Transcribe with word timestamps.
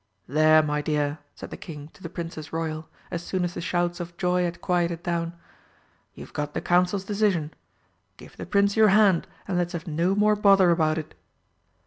"There, 0.25 0.63
my 0.63 0.81
dear," 0.81 1.19
said 1.35 1.51
the 1.51 1.57
King 1.61 1.89
to 1.89 2.01
the 2.01 2.09
Princess 2.09 2.51
Royal, 2.51 2.89
as 3.11 3.21
soon 3.23 3.43
as 3.43 3.53
the 3.53 3.61
shouts 3.61 3.99
of 3.99 4.17
joy 4.17 4.45
had 4.45 4.59
quieted 4.59 5.03
down, 5.03 5.33
"you've 6.15 6.33
got 6.33 6.55
the 6.55 6.59
Council's 6.59 7.03
decision. 7.05 7.53
Give 8.17 8.35
the 8.35 8.47
Prince 8.47 8.75
your 8.75 8.87
hand, 8.87 9.27
and 9.47 9.59
let's 9.59 9.73
have 9.73 9.85
no 9.85 10.15
more 10.15 10.35
bother 10.35 10.71
about 10.71 10.97
it." 10.97 11.13